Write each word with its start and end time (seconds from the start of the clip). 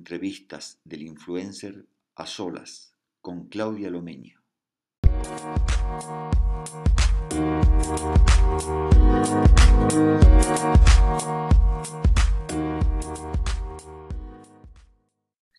entrevistas 0.00 0.80
del 0.82 1.02
influencer 1.02 1.84
a 2.14 2.24
solas 2.26 2.94
con 3.20 3.48
Claudia 3.48 3.90
Lomeño. 3.90 4.40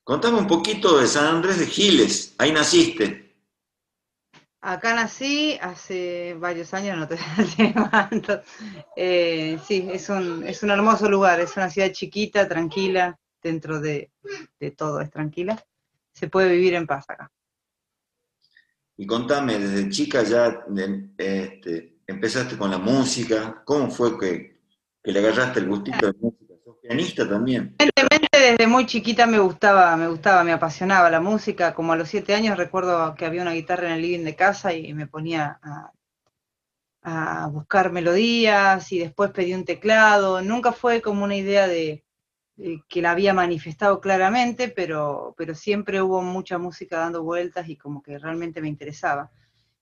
Contame 0.04 0.40
un 0.40 0.48
poquito 0.48 0.98
de 0.98 1.06
San 1.08 1.28
Andrés 1.36 1.60
de 1.60 1.68
Giles, 1.68 2.34
ahí 2.40 2.52
naciste. 2.52 3.36
Acá 4.62 4.96
nací 4.96 5.58
hace 5.62 6.36
varios 6.40 6.74
años, 6.74 6.98
no 6.98 7.08
te 7.08 7.18
cuánto. 7.92 8.42
Eh, 8.96 9.60
sí, 9.68 9.88
es 9.92 10.10
un, 10.10 10.44
es 10.48 10.64
un 10.64 10.72
hermoso 10.72 11.08
lugar, 11.10 11.40
es 11.40 11.56
una 11.58 11.70
ciudad 11.70 11.92
chiquita, 11.92 12.48
tranquila, 12.48 13.21
dentro 13.42 13.80
de, 13.80 14.12
todo 14.76 15.02
es 15.02 15.10
tranquila. 15.10 15.64
Se 16.12 16.28
puede 16.28 16.52
vivir 16.52 16.74
en 16.74 16.88
paz 16.88 17.10
acá. 17.10 17.32
Y 18.98 19.06
contame, 19.06 19.58
desde 19.58 19.90
chica 19.90 20.24
ya 20.24 20.66
este, 21.18 21.98
empezaste 22.06 22.58
con 22.58 22.70
la 22.70 22.78
música, 22.78 23.64
¿cómo 23.66 23.90
fue 23.90 24.20
que, 24.20 24.62
que 25.02 25.12
le 25.12 25.20
agarraste 25.20 25.60
el 25.60 25.68
gustito 25.68 26.06
de 26.06 26.14
música? 26.20 26.52
pianista 26.82 27.28
también. 27.28 27.76
Evidentemente 27.78 28.28
desde 28.40 28.68
muy 28.68 28.86
chiquita 28.86 29.26
me 29.28 29.40
gustaba, 29.40 29.96
me 29.96 30.08
gustaba, 30.08 30.44
me 30.44 30.52
apasionaba 30.52 31.10
la 31.10 31.22
música. 31.22 31.74
Como 31.74 31.94
a 31.94 31.96
los 31.96 32.10
siete 32.10 32.34
años 32.34 32.58
recuerdo 32.58 33.16
que 33.16 33.26
había 33.26 33.44
una 33.44 33.54
guitarra 33.54 33.88
en 33.88 33.94
el 33.94 34.02
living 34.02 34.26
de 34.26 34.36
casa 34.36 34.74
y 34.74 34.94
me 34.94 35.08
ponía 35.08 35.60
a, 35.62 35.92
buscar 37.52 37.92
melodías 37.92 38.92
y 38.92 39.00
después 39.00 39.32
pedí 39.32 39.54
un 39.54 39.66
teclado. 39.66 40.42
Nunca 40.42 40.72
fue 40.72 41.02
como 41.02 41.24
una 41.24 41.36
idea 41.36 41.68
de, 41.68 42.04
que 42.88 43.02
la 43.02 43.12
había 43.12 43.34
manifestado 43.34 44.00
claramente, 44.02 44.70
pero, 44.70 45.34
pero 45.38 45.56
siempre 45.56 46.02
hubo 46.02 46.22
mucha 46.22 46.58
música 46.58 47.00
dando 47.00 47.24
vueltas 47.24 47.68
y 47.70 47.78
como 47.78 48.02
que 48.02 48.20
realmente 48.20 48.62
me 48.62 48.68
interesaba. 48.68 49.32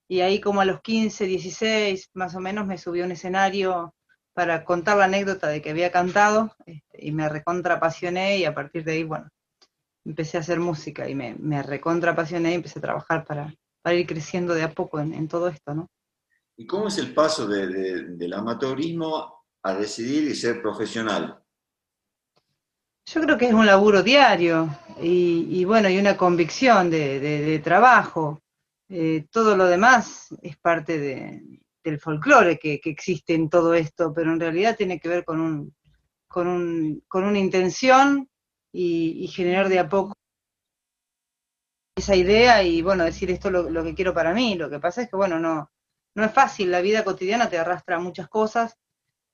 Y 0.08 0.22
ahí 0.22 0.40
como 0.40 0.62
a 0.62 0.66
los 0.66 0.82
15, 0.82 1.26
16 1.26 2.10
más 2.14 2.36
o 2.36 2.40
menos 2.40 2.66
me 2.66 2.78
subí 2.78 3.02
a 3.02 3.06
un 3.06 3.12
escenario 3.12 3.94
para 4.34 4.64
contar 4.64 4.98
la 4.98 5.06
anécdota 5.06 5.48
de 5.48 5.62
que 5.62 5.72
había 5.72 5.92
cantado 5.92 6.56
este, 6.66 7.06
y 7.06 7.12
me 7.12 7.28
recontrapasioné 7.28 8.38
y 8.38 8.46
a 8.46 8.56
partir 8.56 8.84
de 8.84 8.94
ahí, 8.94 9.04
bueno, 9.04 9.30
empecé 10.06 10.38
a 10.38 10.40
hacer 10.40 10.60
música 10.60 11.10
y 11.10 11.16
me, 11.16 11.36
me 11.36 11.62
recontrapasioné 11.62 12.52
y 12.52 12.56
empecé 12.56 12.80
a 12.80 12.84
trabajar 12.84 13.26
para, 13.26 13.54
para 13.82 13.96
ir 13.96 14.08
creciendo 14.08 14.54
de 14.54 14.64
a 14.64 14.74
poco 14.74 15.00
en, 15.00 15.28
todo 15.28 15.50
esto, 15.50 15.74
¿no? 15.74 15.90
¿Y 16.56 16.66
cómo 16.66 16.88
es 16.88 16.98
el 16.98 17.14
paso 17.14 17.48
del 17.48 18.34
amateurismo 18.34 19.46
a 19.64 19.74
decidir 19.74 20.30
y 20.30 20.36
ser 20.36 20.62
profesional? 20.62 21.42
Yo 23.12 23.22
creo 23.22 23.40
que 23.40 23.48
es 23.48 23.54
un 23.54 23.66
laburo 23.66 24.04
diario 24.04 24.70
y, 25.02 25.66
bueno, 25.66 25.90
y 25.90 25.98
una 25.98 26.16
convicción 26.16 26.92
de, 26.92 27.60
trabajo. 27.64 28.40
Eh, 28.88 29.26
todo 29.32 29.58
lo 29.58 29.66
demás 29.66 30.28
es 30.44 30.58
parte 30.58 31.00
de, 31.00 31.42
del 31.84 32.00
folclore 32.00 32.60
que, 32.60 32.80
existe 32.84 33.34
en 33.34 33.50
todo 33.50 33.74
esto, 33.74 34.14
pero 34.14 34.32
en 34.32 34.40
realidad 34.40 34.78
tiene 34.78 35.00
que 35.00 35.10
ver 35.10 35.26
con, 35.26 35.42
un, 35.42 35.76
con, 36.28 36.46
un, 36.48 37.04
con 37.08 37.24
una 37.24 37.40
intención 37.40 38.30
y, 38.72 39.28
generar 39.30 39.70
de 39.70 39.80
a 39.80 39.90
poco 39.90 40.14
esa 41.96 42.16
idea 42.16 42.62
y 42.62 42.84
bueno, 42.84 43.06
decir 43.06 43.32
esto 43.32 43.50
lo, 43.50 43.72
lo 43.72 43.84
que 43.84 43.96
quiero 43.96 44.14
para 44.14 44.36
mí. 44.36 44.54
Lo 44.54 44.70
que 44.70 44.80
pasa 44.80 45.02
es 45.02 45.10
que 45.10 45.16
bueno, 45.16 45.40
no, 45.40 45.72
no 46.14 46.24
es 46.24 46.32
fácil, 46.32 46.70
la 46.70 46.82
vida 46.82 47.04
cotidiana 47.04 47.50
te 47.50 47.58
arrastra 47.58 47.98
muchas 47.98 48.30
cosas 48.30 48.78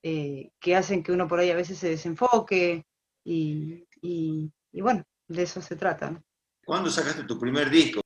eh, 0.01 0.51
que 0.61 0.77
hacen 0.77 1.03
que 1.03 1.11
uno 1.11 1.27
por 1.27 1.39
ahí 1.39 1.52
a 1.52 1.55
veces 1.58 1.77
se 1.77 1.89
desenfoque 1.89 2.85
y, 3.25 3.86
y, 4.02 4.81
bueno, 4.81 5.03
de 5.27 5.43
eso 5.43 5.61
se 5.61 5.75
trata. 5.75 6.21
¿Cuándo 6.63 6.89
sacaste 6.89 7.23
tu 7.23 7.39
primer 7.39 7.69
disco? 7.69 8.02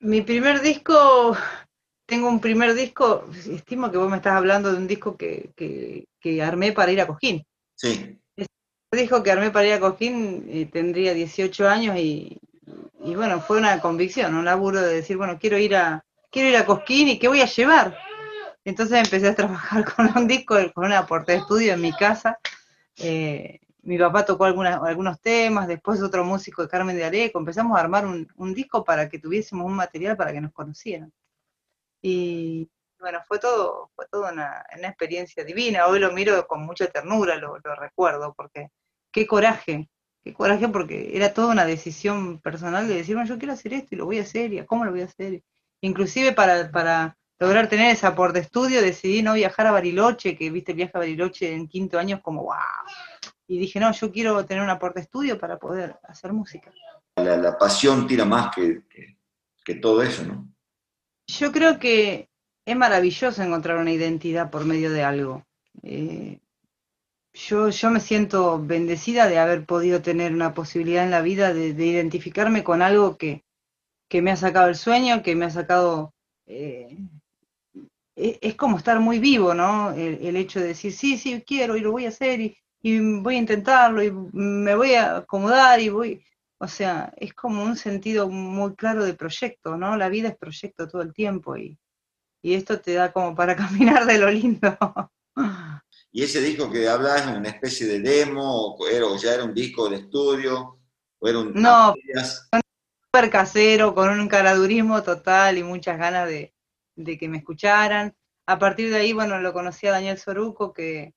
Mi 0.00 0.22
primer 0.22 0.60
disco 0.60 1.36
tengo 2.06 2.28
un 2.28 2.40
primer 2.40 2.74
disco, 2.74 3.26
estimo 3.50 3.90
que 3.90 3.96
vos 3.96 4.10
me 4.10 4.16
estás 4.16 4.34
hablando 4.34 4.70
de 4.70 4.78
un 4.78 4.86
disco 4.86 5.16
que, 5.16 5.50
que, 5.56 6.42
armé 6.42 6.72
para 6.72 6.92
ir 6.92 7.00
a 7.00 7.06
Cojín. 7.06 7.44
Sí. 7.74 8.18
Este 8.36 8.50
disco 8.92 9.22
que 9.22 9.30
armé 9.30 9.50
para 9.50 9.66
ir 9.66 9.72
a 9.74 9.80
Cojín 9.80 10.46
eh, 10.48 10.68
tendría 10.70 11.14
18 11.14 11.68
años 11.68 11.96
y, 11.96 12.38
bueno, 12.98 13.40
fue 13.40 13.58
una 13.58 13.80
convicción, 13.80 14.34
un 14.34 14.44
laburo 14.44 14.80
de 14.80 14.96
decir, 14.96 15.16
bueno, 15.16 15.38
quiero 15.38 15.58
ir 15.58 15.76
a, 15.76 16.04
quiero 16.30 16.48
ir 16.48 16.56
a 16.56 16.66
Cosquín 16.66 17.08
y 17.08 17.18
qué 17.18 17.28
voy 17.28 17.40
a 17.40 17.46
llevar. 17.46 17.96
Entonces 18.64 18.98
empecé 19.02 19.28
a 19.28 19.34
trabajar 19.34 19.84
con 19.94 20.10
un 20.16 20.26
disco, 20.26 20.56
con 20.74 20.86
una 20.86 21.06
porta 21.06 21.32
de 21.32 21.38
estudio 21.38 21.74
en 21.74 21.80
mi 21.80 21.92
casa. 21.92 22.38
Eh, 22.98 23.60
mi 23.82 23.98
papá 23.98 24.24
tocó 24.24 24.44
algunos 24.44 25.20
temas, 25.20 25.68
después 25.68 26.02
otro 26.02 26.24
músico 26.24 26.62
de 26.62 26.68
Carmen 26.68 26.96
de 26.96 27.04
Areco, 27.04 27.38
empezamos 27.38 27.76
a 27.76 27.80
armar 27.80 28.06
un, 28.06 28.26
un 28.36 28.54
disco 28.54 28.82
para 28.84 29.08
que 29.08 29.18
tuviésemos 29.18 29.66
un 29.66 29.74
material 29.74 30.16
para 30.16 30.32
que 30.32 30.40
nos 30.40 30.52
conocieran. 30.52 31.12
Y 32.00 32.70
bueno, 33.04 33.20
fue 33.28 33.38
todo, 33.38 33.90
fue 33.94 34.06
todo 34.10 34.30
una, 34.32 34.64
experiencia 34.82 35.44
divina. 35.44 35.86
Hoy 35.88 36.00
lo 36.00 36.12
miro 36.12 36.46
con 36.46 36.64
mucha 36.64 36.86
ternura, 36.86 37.36
lo, 37.36 37.58
recuerdo, 37.58 38.32
porque 38.34 38.70
qué 39.12 39.26
coraje, 39.26 39.90
qué 40.22 40.32
coraje 40.32 40.68
porque 40.68 41.14
era 41.14 41.34
toda 41.34 41.52
una 41.52 41.66
decisión 41.66 42.40
personal 42.40 42.88
de 42.88 42.94
decir, 42.96 43.14
bueno, 43.14 43.28
yo 43.28 43.38
quiero 43.38 43.52
hacer 43.52 43.74
esto 43.74 43.94
y 43.94 43.98
lo 43.98 44.06
voy 44.06 44.20
a 44.20 44.22
hacer, 44.22 44.54
y 44.54 44.64
cómo 44.64 44.86
lo 44.86 44.90
voy 44.90 45.02
a 45.02 45.04
hacer. 45.04 45.42
Inclusive 45.82 46.32
para, 46.32 46.70
para 46.70 47.18
lograr 47.38 47.68
tener 47.68 47.90
ese 47.90 48.06
aporte 48.06 48.38
de 48.38 48.44
estudio, 48.44 48.80
decidí 48.80 49.22
no 49.22 49.34
viajar 49.34 49.66
a 49.66 49.72
Bariloche, 49.72 50.36
que 50.36 50.50
viste 50.50 50.72
el 50.72 50.76
viaje 50.76 50.92
a 50.94 51.00
Bariloche 51.00 51.52
en 51.52 51.68
quinto 51.68 51.98
año, 51.98 52.20
como 52.22 52.42
wow. 52.42 52.54
Y 53.46 53.58
dije, 53.58 53.78
no, 53.80 53.92
yo 53.92 54.10
quiero 54.10 54.44
tener 54.46 54.62
un 54.62 54.70
aporte 54.70 55.00
de 55.00 55.04
estudio 55.04 55.38
para 55.38 55.58
poder 55.58 55.96
hacer 56.04 56.32
música. 56.32 56.72
La, 57.16 57.56
pasión 57.58 58.06
tira 58.06 58.24
más 58.24 58.54
que, 58.54 58.82
que 59.64 59.74
todo 59.76 60.02
eso, 60.02 60.24
¿no? 60.24 60.48
Yo 61.26 61.52
creo 61.52 61.78
que 61.78 62.28
es 62.66 62.76
maravilloso 62.76 63.42
encontrar 63.42 63.78
una 63.78 63.92
identidad 63.92 64.50
por 64.50 64.64
medio 64.64 64.90
de 64.90 65.02
algo. 65.02 65.44
Eh, 65.82 66.40
yo, 67.32 67.68
yo 67.70 67.90
me 67.90 68.00
siento 68.00 68.62
bendecida 68.62 69.26
de 69.26 69.38
haber 69.38 69.66
podido 69.66 70.02
tener 70.02 70.32
una 70.32 70.54
posibilidad 70.54 71.04
en 71.04 71.10
la 71.10 71.22
vida 71.22 71.52
de, 71.52 71.68
identificarme 71.68 72.62
con 72.62 72.82
algo 72.82 73.16
que, 73.16 73.42
me 74.12 74.30
ha 74.30 74.36
sacado 74.36 74.68
el 74.68 74.76
sueño, 74.76 75.22
que 75.22 75.34
me 75.34 75.46
ha 75.46 75.50
sacado... 75.50 76.14
Eh, 76.46 76.96
es, 78.16 78.54
como 78.54 78.78
estar 78.78 79.00
muy 79.00 79.18
vivo, 79.18 79.54
¿no? 79.54 79.92
El, 79.92 80.36
hecho 80.36 80.60
de 80.60 80.68
decir, 80.68 80.92
sí, 80.92 81.18
sí, 81.18 81.42
quiero 81.46 81.76
y 81.76 81.80
lo 81.80 81.92
voy 81.92 82.06
a 82.06 82.08
hacer 82.08 82.40
y, 82.40 82.56
y 82.82 83.20
voy 83.20 83.36
a 83.36 83.38
intentarlo 83.38 84.02
y 84.02 84.10
me 84.32 84.74
voy 84.74 84.94
a 84.94 85.18
acomodar 85.18 85.80
y 85.80 85.88
voy... 85.88 86.24
O 86.58 86.68
sea, 86.68 87.12
es 87.16 87.34
como 87.34 87.62
un 87.62 87.76
sentido 87.76 88.28
muy 88.28 88.74
claro 88.74 89.04
de 89.04 89.14
proyecto, 89.14 89.76
¿no? 89.76 89.96
La 89.96 90.08
vida 90.08 90.28
es 90.28 90.36
proyecto 90.36 90.88
todo 90.88 91.02
el 91.02 91.12
tiempo 91.12 91.56
y, 91.56 91.78
esto 92.42 92.78
te 92.78 92.92
da 92.92 93.12
como 93.12 93.34
para 93.34 93.56
caminar 93.56 94.06
de 94.06 94.18
lo 94.18 94.30
lindo. 94.30 94.76
¿Y 96.12 96.22
ese 96.22 96.40
disco 96.40 96.70
que 96.70 96.88
hablas 96.88 97.22
es 97.22 97.36
una 97.36 97.48
especie 97.48 97.86
de 97.86 98.00
demo 98.00 98.76
o, 98.76 99.16
ya 99.16 99.34
era 99.34 99.44
un 99.44 99.54
disco 99.54 99.88
de 99.88 99.96
estudio? 99.96 100.78
¿O 101.18 101.28
era 101.28 101.40
un, 101.40 101.52
no, 101.54 101.94
un 101.94 102.60
super 103.02 103.30
casero, 103.30 103.94
con 103.94 104.08
un 104.20 104.28
caradurismo 104.28 105.02
total 105.02 105.58
y 105.58 105.64
muchas 105.64 105.98
ganas 105.98 106.28
de, 106.28 106.53
que 106.96 107.28
me 107.28 107.38
escucharan. 107.38 108.14
A 108.46 108.58
partir 108.58 108.90
de 108.90 108.96
ahí, 108.96 109.12
bueno, 109.12 109.40
lo 109.40 109.52
conocí 109.52 109.86
a 109.86 109.92
Daniel 109.92 110.18
Soruco, 110.18 110.72
que, 110.72 111.14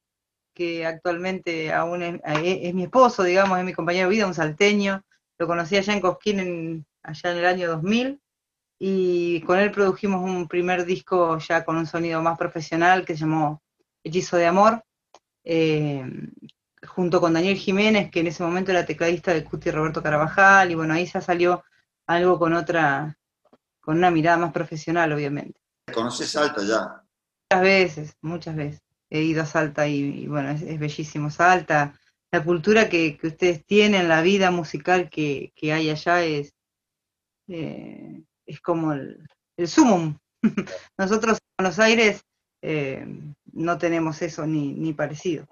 que 0.53 0.85
actualmente 0.85 1.73
aún 1.73 2.01
es, 2.03 2.21
es, 2.25 2.73
mi 2.73 2.83
esposo, 2.83 3.23
digamos, 3.23 3.59
es 3.59 3.65
mi 3.65 3.73
compañero 3.73 4.09
de 4.09 4.15
vida, 4.15 4.27
un 4.27 4.33
salteño, 4.33 5.03
lo 5.37 5.47
conocí 5.47 5.77
allá 5.77 5.93
en 5.93 6.01
Cosquín 6.01 6.85
allá 7.03 7.31
en 7.31 7.37
el 7.37 7.45
año 7.45 7.67
2000 7.69 8.19
y 8.79 9.41
con 9.41 9.59
él 9.59 9.71
produjimos 9.71 10.21
un 10.21 10.47
primer 10.47 10.85
disco 10.85 11.37
ya 11.39 11.63
con 11.65 11.77
un 11.77 11.85
sonido 11.85 12.21
más 12.21 12.37
profesional 12.37 13.05
que 13.05 13.13
se 13.13 13.21
llamó 13.21 13.61
Hechizo 14.03 14.37
de 14.37 14.47
Amor, 14.47 14.83
eh, 15.43 16.03
junto 16.87 17.19
con 17.21 17.33
Daniel 17.33 17.57
Jiménez, 17.57 18.11
que 18.11 18.21
en 18.21 18.27
ese 18.27 18.43
momento 18.43 18.71
era 18.71 18.85
tecladista 18.85 19.33
de 19.33 19.43
Cuti 19.43 19.71
Roberto 19.71 20.03
Carabajal, 20.03 20.71
y 20.71 20.75
bueno, 20.75 20.93
ahí 20.93 21.05
ya 21.05 21.21
salió 21.21 21.63
algo 22.05 22.39
con 22.39 22.53
otra, 22.53 23.17
con 23.79 23.97
una 23.97 24.11
mirada 24.11 24.37
más 24.37 24.53
profesional, 24.53 25.11
obviamente. 25.13 25.59
¿Conoces 25.93 26.29
Salta 26.29 26.63
ya? 26.63 27.03
Muchas 27.49 27.63
veces, 27.63 28.17
muchas 28.21 28.55
veces. 28.55 28.81
He 29.09 29.21
ido 29.21 29.43
a 29.43 29.45
Salta 29.45 29.87
y, 29.87 30.27
bueno, 30.27 30.49
es, 30.49 30.61
es, 30.61 30.79
bellísimo 30.79 31.29
Salta 31.29 31.93
la 32.31 32.43
cultura 32.43 32.89
que, 32.89 33.17
ustedes 33.23 33.65
tienen, 33.65 34.09
la 34.09 34.21
vida 34.21 34.51
musical 34.51 35.09
que, 35.09 35.53
hay 35.63 35.89
allá 35.89 36.23
es, 36.23 36.53
eh, 37.47 38.23
es 38.45 38.61
como 38.61 38.93
el, 38.93 39.25
el 39.57 39.67
sumum. 39.67 40.17
Nosotros 40.97 41.37
en 41.37 41.63
Buenos 41.63 41.79
Aires 41.79 42.23
eh, 42.61 43.05
no 43.53 43.77
tenemos 43.77 44.21
eso 44.21 44.45
ni, 44.45 44.73
ni 44.73 44.93
parecido. 44.93 45.47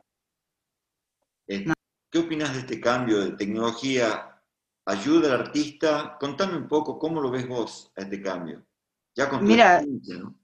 Eh, 1.47 1.65
¿Qué 2.11 2.19
opinas 2.19 2.53
de 2.53 2.59
este 2.59 2.81
cambio 2.81 3.19
de 3.19 3.31
tecnología? 3.31 4.41
¿Ayuda 4.85 5.33
al 5.33 5.41
artista? 5.41 6.17
Contame 6.19 6.57
un 6.57 6.67
poco 6.67 6.99
cómo 6.99 7.21
lo 7.21 7.31
ves 7.31 7.47
vos 7.47 7.91
a 7.95 8.01
este 8.01 8.21
cambio. 8.21 8.65
Ya 9.15 9.29
con 9.29 9.43
Mira, 9.43 9.81
¿no? 9.81 10.35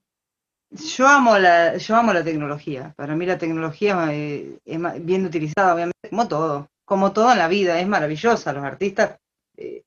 Yo 0.71 1.06
amo 1.06 1.38
la, 1.38 1.75
yo 1.75 1.95
amo 1.97 2.13
la 2.13 2.23
tecnología. 2.23 2.94
Para 2.95 3.13
mí 3.13 3.25
la 3.25 3.38
tecnología 3.38 4.09
es 4.13 5.06
bien 5.06 5.25
utilizada, 5.25 5.75
obviamente, 5.75 6.09
como 6.09 6.29
todo, 6.29 6.69
como 6.85 7.12
todo 7.12 7.31
en 7.33 7.39
la 7.39 7.50
vida, 7.50 7.79
es 7.79 7.88
maravillosa, 7.88 8.53
los 8.53 8.63
artistas. 8.63 9.19
Eh, 9.57 9.83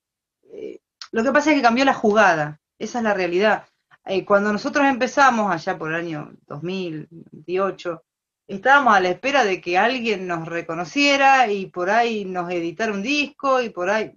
eh, 0.53 0.81
lo 1.11 1.23
que 1.23 1.33
pasa 1.33 1.51
es 1.51 1.57
que 1.57 1.63
cambió 1.63 1.87
la 1.87 1.95
jugada, 1.95 2.61
esa 2.79 2.99
es 2.99 3.05
la 3.05 3.15
realidad. 3.15 3.67
Eh, 4.05 4.27
cuando 4.27 4.53
nosotros 4.53 4.85
empezamos, 4.87 5.51
allá 5.51 5.79
por 5.79 5.89
el 5.91 5.97
año 5.97 6.35
2018, 6.47 8.05
estábamos 8.47 8.95
a 8.95 9.01
la 9.01 9.09
espera 9.09 9.43
de 9.43 9.63
que 9.63 9.79
alguien 9.79 10.27
nos 10.27 10.47
reconociera 10.47 11.51
y 11.51 11.67
por 11.67 11.89
ahí 11.89 12.27
nos 12.27 12.51
editara 12.51 12.93
un 12.93 13.03
disco 13.03 13.63
y 13.63 13.71
por 13.71 13.89
ahí 13.89 14.13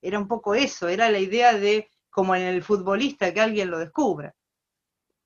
era 0.00 0.18
un 0.18 0.28
poco 0.28 0.54
eso, 0.54 0.88
era 0.88 1.10
la 1.10 1.18
idea 1.18 1.54
de, 1.54 1.88
como 2.14 2.36
en 2.36 2.42
el 2.42 2.62
futbolista, 2.62 3.34
que 3.34 3.40
alguien 3.40 3.72
lo 3.72 3.80
descubra. 3.80 4.32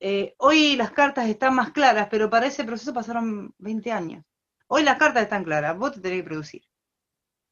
Eh, 0.01 0.35
hoy 0.39 0.75
las 0.75 0.91
cartas 0.93 1.29
están 1.29 1.55
más 1.55 1.71
claras, 1.71 2.09
pero 2.11 2.31
para 2.31 2.47
ese 2.47 2.65
proceso 2.65 2.95
pasaron 2.95 3.53
20 3.59 3.93
años. 3.93 4.25
Hoy 4.69 4.85
las 4.85 4.97
cartas 4.97 5.25
están 5.25 5.45
claras, 5.45 5.77
vos 5.77 5.93
te 5.93 6.01
tenés 6.01 6.21
que 6.21 6.25
producir. 6.25 6.63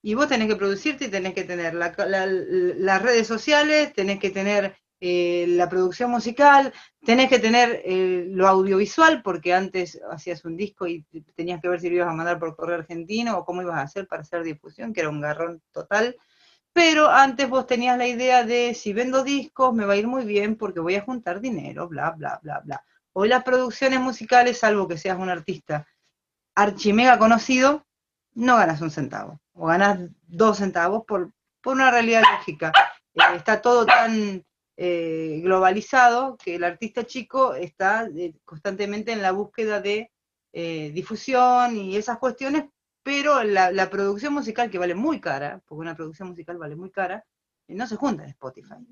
Y 0.01 0.15
vos 0.15 0.29
tenés 0.29 0.49
que 0.49 0.57
producirte 0.57 1.05
y 1.05 1.11
tenés 1.11 1.35
que 1.35 1.45
tener 1.45 1.75
las 1.75 3.03
redes 3.03 3.27
sociales, 3.27 3.93
tenés 3.93 4.19
que 4.19 4.31
tener 4.31 4.75
eh, 5.01 5.45
la 5.49 5.69
producción 5.69 6.11
musical, 6.11 6.73
tenés 7.05 7.29
que 7.29 7.39
tener 7.39 7.83
eh, 7.85 8.25
lo 8.31 8.49
audiovisual, 8.49 9.21
porque 9.23 9.53
antes 9.53 10.01
hacías 10.11 10.47
un 10.47 10.57
disco 10.57 10.87
y 10.87 11.05
tenías 11.35 11.61
que 11.61 11.69
ver 11.69 11.81
si 11.81 11.91
lo 11.91 11.97
ibas 11.97 12.09
a 12.09 12.17
mandar 12.17 12.39
por 12.39 12.57
correo 12.57 12.79
argentino 12.79 13.37
o 13.37 13.45
cómo 13.45 13.61
ibas 13.61 13.77
a 13.77 13.83
hacer 13.83 14.07
para 14.07 14.23
hacer 14.23 14.43
difusión, 14.45 14.95
que 14.95 15.01
era 15.01 15.11
un 15.11 15.21
garrón 15.21 15.61
total. 15.73 16.17
Pero 16.77 17.09
antes 17.09 17.49
vos 17.49 17.67
tenías 17.67 17.97
la 17.97 18.07
idea 18.07 18.45
de 18.45 18.75
si 18.75 18.93
vendo 18.93 19.25
discos 19.25 19.73
me 19.73 19.87
va 19.87 19.95
a 19.95 19.97
ir 19.97 20.07
muy 20.07 20.27
bien 20.27 20.57
porque 20.57 20.79
voy 20.79 20.95
a 20.97 21.01
juntar 21.01 21.41
dinero, 21.41 21.89
bla, 21.89 22.11
bla, 22.11 22.39
bla, 22.43 22.61
bla. 22.61 22.85
Hoy 23.15 23.31
las 23.31 23.45
producciones 23.45 23.99
musicales, 23.99 24.59
salvo 24.59 24.87
que 24.87 24.99
seas 24.99 25.19
un 25.19 25.31
artista 25.31 25.87
archimega 26.55 27.19
conocido, 27.19 27.87
no 28.35 28.57
ganas 28.57 28.83
un 28.83 28.91
centavo, 28.91 29.41
o 29.55 29.69
ganas 29.69 30.01
dos 30.27 30.59
centavos 30.59 31.07
por, 31.07 31.33
una 31.65 31.91
realidad 31.91 32.23
lógica. 32.37 32.73
Eh, 33.15 33.23
está 33.37 33.63
todo 33.63 33.87
tan 33.87 34.45
eh, 34.77 35.41
globalizado 35.43 36.37
que 36.37 36.57
el 36.57 36.65
artista 36.65 37.05
chico 37.05 37.55
está 37.55 38.07
eh, 38.15 38.35
constantemente 38.45 39.13
en 39.13 39.23
la 39.23 39.33
búsqueda 39.33 39.81
de 39.81 40.11
difusión 40.53 41.77
y 41.77 41.97
esas 41.97 42.19
cuestiones 42.19 42.65
pero 43.07 43.45
la, 43.45 43.89
producción 43.89 44.35
musical 44.35 44.69
que 44.69 44.81
vale 44.81 44.97
muy 44.97 45.21
cara, 45.21 45.63
porque 45.65 45.81
una 45.81 45.95
producción 45.95 46.31
musical 46.31 46.59
vale 46.59 46.75
muy 46.75 46.91
cara, 46.91 47.25
no 47.69 47.87
se 47.87 47.95
junta 47.95 48.25
en 48.25 48.31
Spotify. 48.31 48.85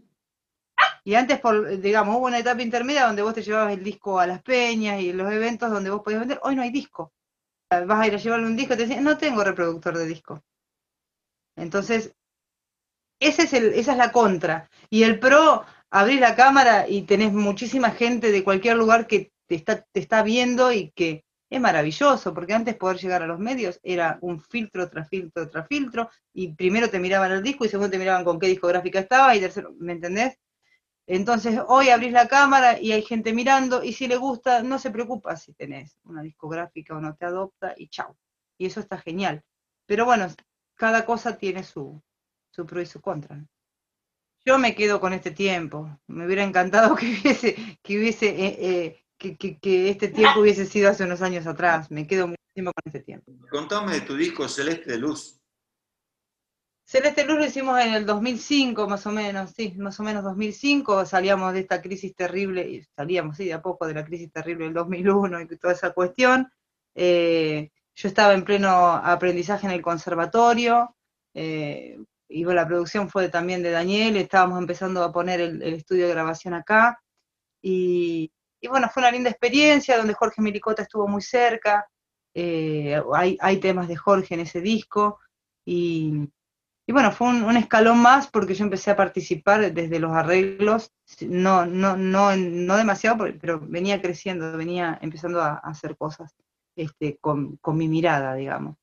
Y 1.02 1.16
antes, 1.16 1.40
por, 1.40 1.80
digamos, 1.80 2.16
hubo 2.16 2.26
una 2.26 2.38
etapa 2.38 2.62
intermedia 2.62 3.06
donde 3.06 3.22
vos 3.22 3.34
te 3.34 3.42
llevabas 3.42 3.72
el 3.72 3.82
disco 3.82 4.20
a 4.20 4.28
las 4.28 4.40
peñas 4.40 5.00
y 5.00 5.12
los 5.12 5.32
eventos 5.32 5.68
donde 5.68 5.90
vos 5.90 6.00
podías 6.00 6.20
vender, 6.20 6.38
hoy 6.44 6.54
no 6.54 6.62
hay 6.62 6.70
disco. 6.70 7.12
Vas 7.68 8.00
a 8.00 8.06
ir 8.06 8.14
a 8.14 8.18
llevarle 8.18 8.46
un 8.46 8.54
disco 8.54 8.74
y 8.74 8.76
te 8.76 8.86
dicen, 8.86 9.02
no 9.02 9.18
tengo 9.18 9.42
reproductor 9.42 9.98
de 9.98 10.06
disco. 10.06 10.44
Entonces, 11.56 12.14
esa 13.18 13.42
es 13.42 13.86
la 13.88 14.12
contra. 14.12 14.70
Y 14.90 15.02
el 15.02 15.18
pro, 15.18 15.64
abrís 15.90 16.20
la 16.20 16.36
cámara 16.36 16.88
y 16.88 17.02
tenés 17.02 17.32
muchísima 17.32 17.90
gente 17.90 18.30
de 18.30 18.44
cualquier 18.44 18.76
lugar 18.76 19.08
que 19.08 19.32
te 19.48 19.64
está 19.92 20.22
viendo 20.22 20.70
y 20.70 20.92
que 20.92 21.23
es 21.54 21.60
maravilloso, 21.60 22.34
porque 22.34 22.54
antes 22.54 22.76
poder 22.76 22.98
llegar 22.98 23.22
a 23.22 23.26
los 23.26 23.38
medios 23.38 23.78
era 23.82 24.18
un 24.22 24.40
filtro 24.40 24.88
tras 24.88 25.08
filtro 25.08 25.48
tras 25.48 25.66
filtro, 25.68 26.10
y 26.32 26.54
primero 26.54 26.90
te 26.90 26.98
miraban 26.98 27.32
el 27.32 27.42
disco 27.42 27.64
y 27.64 27.68
segundo 27.68 27.90
te 27.90 27.98
miraban 27.98 28.24
con 28.24 28.38
qué 28.38 28.48
discográfica 28.48 28.98
estaba, 28.98 29.36
y 29.36 29.40
tercero, 29.40 29.74
¿me 29.78 29.92
entendés? 29.92 30.38
Entonces 31.06 31.60
hoy 31.68 31.90
abrís 31.90 32.12
la 32.12 32.28
cámara 32.28 32.80
y 32.80 32.92
hay 32.92 33.02
gente 33.02 33.32
mirando, 33.32 33.84
y 33.84 33.92
si 33.92 34.08
le 34.08 34.16
gusta, 34.16 34.62
no 34.62 34.78
se 34.78 34.90
preocupa 34.90 35.36
si 35.36 35.52
tenés 35.54 35.98
una 36.04 36.22
discográfica 36.22 36.96
o 36.96 37.00
no 37.00 37.14
te 37.14 37.26
adopta, 37.26 37.74
y 37.76 37.88
chau. 37.88 38.16
Y 38.58 38.66
eso 38.66 38.80
está 38.80 38.98
genial. 38.98 39.42
Pero 39.86 40.04
bueno, 40.06 40.26
cada 40.76 41.04
cosa 41.04 41.36
tiene 41.38 41.62
su, 41.62 42.02
su 42.50 42.66
pro 42.66 42.80
y 42.80 42.86
su 42.86 43.00
contra. 43.00 43.44
Yo 44.46 44.58
me 44.58 44.74
quedo 44.74 45.00
con 45.00 45.12
este 45.12 45.30
tiempo. 45.30 45.98
Me 46.06 46.26
hubiera 46.26 46.42
encantado 46.42 46.96
que 46.96 47.06
hubiese, 47.06 47.78
que 47.82 47.98
hubiese 47.98 48.28
eh, 48.28 48.56
eh, 48.60 49.03
que, 49.18 49.90
este 49.90 50.08
tiempo 50.08 50.40
hubiese 50.40 50.66
sido 50.66 50.90
hace 50.90 51.04
unos 51.04 51.22
años 51.22 51.46
atrás. 51.46 51.90
Me 51.90 52.06
quedo 52.06 52.28
muchísimo 52.28 52.72
con 52.72 52.82
este 52.86 53.00
tiempo. 53.00 53.32
Contame 53.50 53.94
de 53.94 54.00
tu 54.02 54.16
disco 54.16 54.48
Celeste 54.48 54.92
de 54.92 54.98
Luz. 54.98 55.40
Celeste 56.86 57.24
Luz 57.24 57.38
lo 57.38 57.46
hicimos 57.46 57.80
en 57.80 57.94
el 57.94 58.04
2005, 58.04 58.86
más 58.88 59.06
o 59.06 59.10
menos, 59.10 59.52
sí, 59.52 59.74
más 59.78 59.98
o 60.00 60.02
menos 60.02 60.22
2005, 60.22 61.06
salíamos 61.06 61.54
de 61.54 61.60
esta 61.60 61.80
crisis 61.80 62.14
terrible, 62.14 62.86
salíamos, 62.94 63.38
sí, 63.38 63.46
de 63.46 63.54
a 63.54 63.62
poco 63.62 63.86
de 63.86 63.94
la 63.94 64.04
crisis 64.04 64.30
terrible 64.30 64.66
del 64.66 64.74
2001 64.74 65.40
y 65.40 65.46
toda 65.56 65.72
esa 65.72 65.92
cuestión. 65.92 66.50
Eh, 66.94 67.70
yo 67.94 68.08
estaba 68.08 68.34
en 68.34 68.44
pleno 68.44 68.68
aprendizaje 68.68 69.66
en 69.66 69.72
el 69.72 69.80
conservatorio, 69.80 70.94
eh, 71.32 71.98
y 72.28 72.44
la 72.44 72.66
producción 72.66 73.08
fue 73.08 73.28
también 73.30 73.62
de 73.62 73.70
Daniel, 73.70 74.16
estábamos 74.16 74.58
empezando 74.58 75.02
a 75.02 75.12
poner 75.12 75.40
el 75.40 75.62
estudio 75.62 76.06
de 76.06 76.12
grabación 76.12 76.52
acá, 76.52 77.00
y, 77.62 78.30
y 78.64 78.66
bueno, 78.66 78.88
fue 78.88 79.02
una 79.02 79.10
linda 79.10 79.28
experiencia 79.28 79.98
donde 79.98 80.14
Jorge 80.14 80.40
Milicota 80.40 80.80
estuvo 80.80 81.06
muy 81.06 81.20
cerca, 81.20 81.86
eh, 82.32 82.98
hay, 83.12 83.60
temas 83.60 83.88
de 83.88 83.96
Jorge 83.96 84.32
en 84.32 84.40
ese 84.40 84.62
disco, 84.62 85.20
y, 85.66 86.30
bueno, 86.88 87.12
fue 87.12 87.28
un, 87.28 87.56
escalón 87.58 87.98
más 87.98 88.30
porque 88.30 88.54
yo 88.54 88.64
empecé 88.64 88.90
a 88.90 88.96
participar 88.96 89.70
desde 89.74 89.98
los 90.00 90.12
arreglos, 90.12 90.90
no, 91.28 91.66
no, 91.66 91.94
no, 91.98 92.34
no 92.34 92.76
demasiado, 92.78 93.26
pero 93.38 93.60
venía 93.60 94.00
creciendo, 94.00 94.56
venía 94.56 94.98
empezando 95.02 95.42
a, 95.42 95.56
hacer 95.56 95.94
cosas 95.98 96.34
este, 96.74 97.18
con, 97.18 97.58
mi 97.66 97.86
mirada, 97.86 98.34
digamos. 98.34 98.78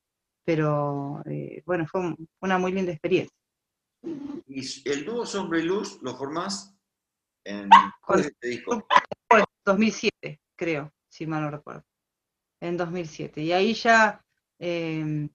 Pero 0.45 1.24
eh, 1.25 1.63
bueno, 1.66 1.88
fue 1.88 2.16
una 2.39 2.60
muy 2.60 2.72
linda 2.72 2.92
experiencia. 2.92 3.36
¿Y 4.48 4.88
el 4.88 5.06
dúo 5.06 5.25
Sombra 5.25 5.57
y 5.57 5.63
Luz 5.63 6.00
lo 6.04 6.16
formás 6.16 6.75
en 7.44 7.68
este 8.16 8.48
disco? 8.48 8.86
2007, 9.65 10.39
creo, 10.55 10.91
si 11.09 11.25
mal 11.25 11.43
no 11.43 11.51
recuerdo. 11.51 11.83
En 12.59 12.77
2007. 12.77 13.41
Y 13.41 13.51
ahí 13.53 13.73
ya, 13.73 14.23
em, 14.59 15.29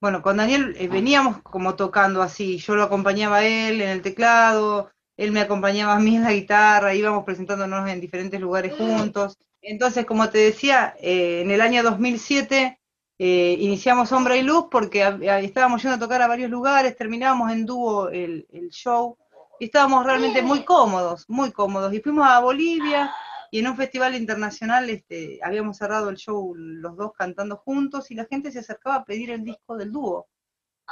bueno, 0.00 0.22
con 0.22 0.36
Daniel 0.36 0.74
eh, 0.78 0.88
veníamos 0.88 1.42
como 1.42 1.74
tocando 1.74 2.22
así, 2.22 2.58
yo 2.58 2.74
lo 2.74 2.82
acompañaba 2.82 3.38
a 3.38 3.44
él 3.44 3.80
en 3.80 3.88
el 3.88 4.02
teclado, 4.02 4.90
él 5.16 5.32
me 5.32 5.40
acompañaba 5.40 5.94
a 5.94 6.00
mí 6.00 6.16
en 6.16 6.24
la 6.24 6.32
guitarra, 6.32 6.94
íbamos 6.94 7.24
presentándonos 7.24 7.88
en 7.88 8.00
diferentes 8.00 8.40
lugares 8.40 8.74
juntos. 8.76 9.36
Entonces, 9.60 10.06
como 10.06 10.28
te 10.30 10.38
decía, 10.38 10.96
eh, 11.00 11.42
en 11.42 11.50
el 11.50 11.60
año 11.60 11.82
2007 11.82 12.80
eh, 13.18 13.56
iniciamos 13.60 14.08
Sombra 14.08 14.36
y 14.36 14.42
Luz 14.42 14.66
porque 14.70 15.02
estábamos 15.42 15.82
yendo 15.82 15.96
a 15.96 16.00
tocar 16.00 16.22
a 16.22 16.26
varios 16.26 16.50
lugares, 16.50 16.96
terminábamos 16.96 17.52
en 17.52 17.66
dúo 17.66 18.08
el, 18.08 18.46
el 18.50 18.70
show 18.70 19.16
y 19.60 19.66
estábamos 19.66 20.04
realmente 20.04 20.42
muy 20.42 20.64
cómodos, 20.64 21.24
muy 21.28 21.52
cómodos. 21.52 21.94
Y 21.94 22.00
fuimos 22.00 22.26
a 22.26 22.40
Bolivia, 22.40 23.14
y 23.52 23.58
en 23.58 23.68
un 23.68 23.76
festival 23.76 24.14
internacional 24.14 24.88
este, 24.88 25.38
habíamos 25.42 25.76
cerrado 25.76 26.08
el 26.08 26.16
show 26.16 26.54
los 26.54 26.96
dos 26.96 27.12
cantando 27.12 27.58
juntos 27.58 28.10
y 28.10 28.14
la 28.14 28.24
gente 28.24 28.50
se 28.50 28.60
acercaba 28.60 28.96
a 28.96 29.04
pedir 29.04 29.30
el 29.30 29.44
disco 29.44 29.76
del 29.76 29.92
dúo. 29.92 30.26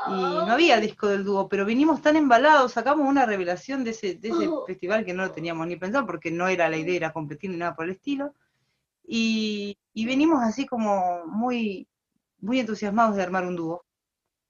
Y 0.06 0.10
no 0.10 0.52
había 0.52 0.78
disco 0.78 1.08
del 1.08 1.24
dúo, 1.24 1.48
pero 1.48 1.64
vinimos 1.64 2.02
tan 2.02 2.16
embalados, 2.16 2.72
sacamos 2.72 3.08
una 3.08 3.24
revelación 3.24 3.82
de 3.82 3.92
ese, 3.92 4.16
de 4.16 4.28
ese 4.28 4.46
festival 4.66 5.06
que 5.06 5.14
no 5.14 5.22
lo 5.24 5.32
teníamos 5.32 5.66
ni 5.66 5.76
pensado 5.76 6.04
porque 6.04 6.30
no 6.30 6.48
era 6.48 6.68
la 6.68 6.76
idea, 6.76 6.96
era 6.96 7.12
competir 7.14 7.48
ni 7.48 7.56
nada 7.56 7.74
por 7.74 7.86
el 7.86 7.92
estilo. 7.92 8.34
Y, 9.06 9.78
y 9.94 10.04
venimos 10.04 10.42
así 10.42 10.66
como 10.66 11.24
muy, 11.28 11.88
muy 12.40 12.60
entusiasmados 12.60 13.16
de 13.16 13.22
armar 13.22 13.46
un 13.46 13.56
dúo. 13.56 13.86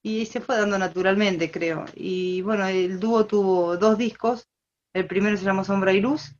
Y 0.03 0.25
se 0.25 0.41
fue 0.41 0.57
dando 0.57 0.77
naturalmente, 0.77 1.49
creo. 1.49 1.85
Y 1.95 2.41
bueno, 2.41 2.67
el 2.67 2.99
dúo 2.99 3.25
tuvo 3.25 3.77
dos 3.77 3.97
discos. 3.97 4.49
El 4.91 5.07
primero 5.07 5.37
se 5.37 5.45
llamó 5.45 5.63
Sombra 5.63 5.93
y 5.93 6.01
Luz, 6.01 6.35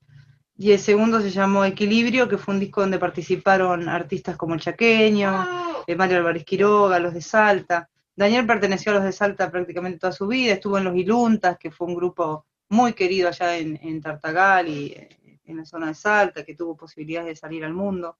y 0.62 0.74
el 0.74 0.80
segundo 0.80 1.20
se 1.22 1.32
llamó 1.32 1.65
Equilibrio, 1.65 2.30
que 2.30 2.38
fue 2.38 2.53
un 2.53 2.60
disco 2.60 2.82
donde 2.82 3.00
participaron 3.00 3.89
artistas 3.89 4.38
como 4.38 4.53
el 4.53 4.62
Chaqueño, 4.62 5.84
eh, 5.88 5.96
Mario 5.96 6.18
Álvarez 6.18 6.46
Quiroga, 6.46 7.00
los 7.00 7.15
de 7.15 7.22
Salta. 7.24 7.89
Daniel 8.15 8.46
perteneció 8.46 8.91
a 8.91 8.96
los 8.96 9.03
de 9.03 9.12
Salta 9.12 9.50
prácticamente 9.50 9.98
toda 9.98 10.13
su 10.13 10.27
vida, 10.27 10.53
estuvo 10.53 10.77
en 10.77 10.84
los 10.84 10.96
Iluntas, 10.96 11.58
que 11.58 11.72
fue 11.72 11.88
un 11.88 11.96
grupo 11.96 12.46
muy 12.70 12.94
querido 12.94 13.30
allá 13.30 13.58
en, 13.58 14.01
Tartagal 14.03 14.68
y 14.68 14.91
eh, 14.91 15.39
en 15.46 15.58
la 15.58 15.65
zona 15.65 15.88
de 15.88 15.96
Salta, 15.96 16.46
que 16.46 16.53
tuvo 16.53 16.77
posibilidades 16.77 17.30
de 17.30 17.36
salir 17.38 17.65
al 17.65 17.74
mundo. 17.74 18.20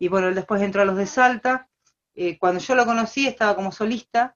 Y 0.00 0.08
bueno, 0.08 0.26
él 0.26 0.34
después 0.34 0.60
entró 0.60 0.82
a 0.82 0.84
los 0.84 0.96
de 0.96 1.06
Salta. 1.06 1.68
Eh, 2.12 2.38
cuando 2.40 2.58
yo 2.58 2.74
lo 2.74 2.86
conocí 2.86 3.28
estaba 3.28 3.54
como 3.54 3.70
solista 3.70 4.34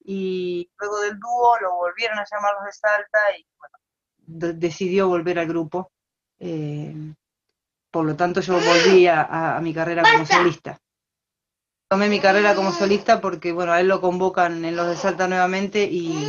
y 0.00 0.68
luego 0.76 0.98
del 1.02 1.20
dúo 1.20 1.56
lo 1.60 1.76
volvieron 1.76 2.18
a 2.18 2.26
llamar 2.28 2.54
los 2.58 2.64
de 2.64 2.72
Salta 2.72 3.18
y 3.38 3.46
bueno, 3.56 4.58
decidió 4.58 5.06
volver 5.06 5.38
al 5.38 5.46
grupo 5.46 5.92
eh, 6.40 6.94
por 7.90 8.06
lo 8.06 8.16
tanto, 8.16 8.40
yo 8.40 8.54
volví 8.54 9.06
a, 9.06 9.58
mi 9.62 9.74
carrera 9.74 10.02
como 10.02 10.24
solista. 10.24 10.78
Tomé 11.88 12.08
mi 12.08 12.20
carrera 12.20 12.54
como 12.54 12.72
solista 12.72 13.20
porque, 13.20 13.52
bueno, 13.52 13.72
a 13.72 13.80
él 13.80 13.88
lo 13.88 14.00
convocan 14.00 14.64
en 14.64 14.76
los 14.76 14.88
de 14.88 14.96
Salta 14.96 15.26
nuevamente 15.26 15.84
y, 15.84 16.28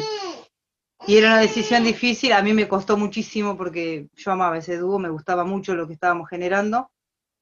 y 1.06 1.18
era 1.18 1.30
una 1.30 1.40
decisión 1.40 1.84
difícil. 1.84 2.34
A 2.34 2.42
mí 2.42 2.54
me 2.54 2.68
costó 2.68 2.98
muchísimo 2.98 3.56
porque 3.56 4.08
yo 4.16 4.32
amaba 4.32 4.58
ese 4.58 4.78
dúo, 4.78 4.98
me 4.98 5.10
gustaba 5.10 5.44
mucho 5.46 5.76
lo 5.76 5.88
que 5.88 5.94
estábamos 5.94 6.28
generando, 6.30 6.90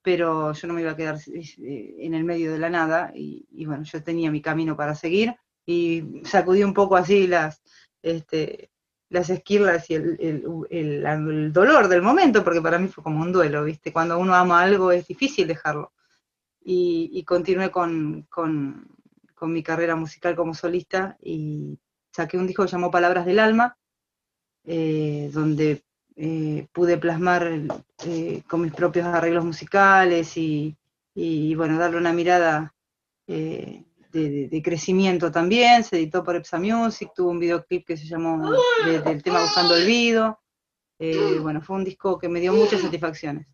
pero 0.01 0.51
yo 0.51 0.67
no 0.67 0.73
me 0.73 0.81
iba 0.81 0.91
a 0.91 0.97
quedar 0.97 1.17
eh, 1.33 1.95
en 1.99 2.13
el 2.13 2.25
medio 2.25 2.51
de 2.51 2.59
la 2.59 2.69
nada 2.69 3.11
y, 3.15 3.47
y 3.51 3.65
bueno, 3.65 3.83
yo 3.83 4.03
tenía 4.03 4.29
mi 4.31 4.41
camino 4.41 4.75
para 4.75 4.95
seguir. 4.95 5.33
y 5.65 6.21
sacudí 6.25 6.63
un 6.63 6.73
poco 6.73 6.97
así 6.97 7.25
las, 7.25 7.61
este, 8.01 8.68
las 9.09 9.29
esquirlas 9.29 9.89
y 9.89 9.95
el, 9.95 11.51
dolor 11.51 11.87
del 11.87 12.01
momento, 12.01 12.43
porque 12.43 12.61
para 12.61 12.77
mí 12.77 12.87
fue 12.87 13.03
como 13.03 13.21
un 13.21 13.31
duelo, 13.31 13.63
¿viste? 13.63 13.91
Cuando 13.91 14.17
uno 14.19 14.35
ama 14.35 14.61
algo 14.61 14.91
es 14.91 15.07
difícil 15.07 15.47
dejarlo. 15.47 15.91
Y, 16.63 17.23
continué 17.23 17.71
con, 17.71 18.27
mi 19.41 19.63
carrera 19.63 19.95
musical 19.95 20.35
como 20.35 20.53
solista 20.53 21.17
y 21.21 21.79
saqué 22.11 22.37
un 22.37 22.45
disco 22.45 22.63
que 22.63 22.71
llamó 22.71 22.91
Palabras 22.91 23.25
del 23.25 23.39
Alma, 23.39 23.77
eh, 24.65 25.31
donde 25.33 25.83
eh, 26.15 26.67
pude 26.71 26.97
plasmar 26.97 27.51
eh, 28.05 28.43
con 28.47 28.61
mis 28.61 28.73
propios 28.73 29.07
arreglos 29.07 29.45
musicales 29.45 30.37
y, 30.37 30.75
bueno, 31.55 31.79
darle 31.79 31.97
una 31.97 32.13
mirada 32.13 32.75
de, 34.11 34.61
crecimiento 34.63 35.31
también, 35.31 35.83
se 35.83 35.97
editó 35.97 36.23
por 36.23 36.35
Epsa 36.35 36.57
Music, 36.57 37.11
tuvo 37.15 37.29
un 37.29 37.39
videoclip 37.39 37.85
que 37.85 37.97
se 37.97 38.05
llamó 38.05 38.51
del 38.83 39.23
tema 39.23 39.41
Buscando 39.41 39.75
Olvido. 39.75 40.39
Eh, 40.97 41.37
bueno, 41.41 41.61
fue 41.61 41.77
un 41.77 41.85
disco 41.85 42.19
que 42.19 42.27
me 42.27 42.39
dio 42.39 42.53
muchas 42.53 42.81
satisfacciones. 42.81 43.47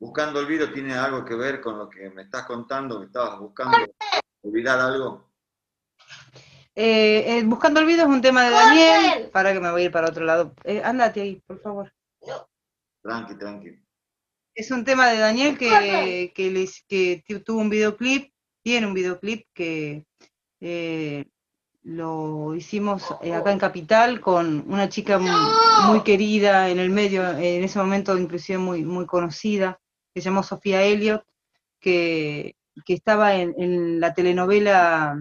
Buscando 0.00 0.40
Olvido 0.40 0.72
tiene 0.72 0.94
algo 0.94 1.24
que 1.24 1.34
ver 1.34 1.60
con 1.60 1.78
lo 1.78 1.88
que 1.88 2.10
me 2.10 2.22
estás 2.22 2.44
contando, 2.44 2.98
que 2.98 3.06
estabas 3.06 3.38
buscando 3.38 3.76
olvidar 4.42 4.80
algo. 4.80 5.30
Eh, 6.74 7.42
Buscando 7.44 7.80
Olvido 7.80 8.02
es 8.02 8.08
un 8.08 8.22
tema 8.22 8.44
de 8.44 8.50
Daniel, 8.50 9.30
para 9.30 9.52
que 9.52 9.60
me 9.60 9.70
voy 9.70 9.82
a 9.82 9.84
ir 9.84 9.92
para 9.92 10.08
otro 10.08 10.24
lado. 10.24 10.54
Eh, 10.64 10.82
andate 10.82 11.20
ahí, 11.20 11.40
por 11.46 11.60
favor. 11.60 11.92
Tranqui, 13.02 13.36
tranqui. 13.36 13.78
Es 14.54 14.70
un 14.70 14.84
tema 14.84 15.08
de 15.08 15.18
Daniel 15.18 15.56
que, 15.56 16.32
que, 16.34 17.22
que 17.24 17.38
tuvo 17.40 17.60
un 17.60 17.70
videoclip 17.70 18.31
tiene 18.62 18.86
un 18.86 18.94
videoclip 18.94 19.46
que 19.52 20.04
eh, 20.60 21.26
lo 21.82 22.54
hicimos 22.54 23.14
eh, 23.22 23.34
acá 23.34 23.52
en 23.52 23.58
Capital 23.58 24.20
con 24.20 24.64
una 24.68 24.88
chica 24.88 25.18
muy, 25.18 26.02
querida 26.02 26.68
en 26.68 26.78
el 26.78 26.90
medio, 26.90 27.28
en 27.28 27.64
ese 27.64 27.78
momento 27.78 28.16
inclusive 28.16 28.58
muy, 28.58 28.84
muy 28.84 29.06
conocida, 29.06 29.80
que 30.14 30.20
se 30.20 30.26
llamó 30.26 30.42
Sofía 30.42 30.82
Elliot, 30.82 31.24
que, 31.80 32.56
estaba 32.86 33.34
en, 33.34 34.00
la 34.00 34.14
telenovela 34.14 35.16